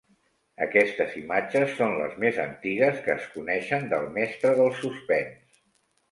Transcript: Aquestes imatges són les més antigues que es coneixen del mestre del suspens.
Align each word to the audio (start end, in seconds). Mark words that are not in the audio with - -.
Aquestes 0.65 1.11
imatges 1.17 1.75
són 1.81 1.91
les 1.99 2.15
més 2.23 2.39
antigues 2.43 2.97
que 3.07 3.13
es 3.15 3.27
coneixen 3.33 3.85
del 3.91 4.07
mestre 4.17 4.55
del 4.61 4.71
suspens. 4.79 5.61